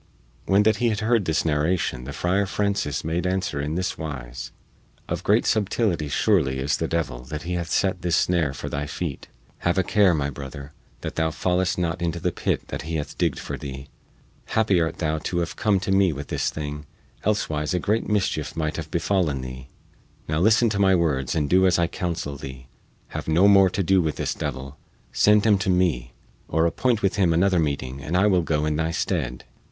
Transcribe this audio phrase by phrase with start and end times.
[0.47, 4.51] When that he had heard this narration the Friar Francis made answer in this wise:
[5.07, 8.87] "Of great subtility surely is the devil that he hath set this snare for thy
[8.87, 9.27] feet.
[9.59, 13.15] Have a care, my brother, that thou fallest not into the pit which he hath
[13.15, 13.89] digged for thee!
[14.45, 16.87] Happy art thou to have come to me with this thing,
[17.23, 19.67] elsewise a great mischief might have befallen thee.
[20.27, 22.65] Now listen to my words and do as I counsel thee.
[23.09, 24.77] Have no more to do with this devil;
[25.13, 26.13] send him to me,
[26.47, 29.43] or appoint with him another meeting and I will go in thy stead."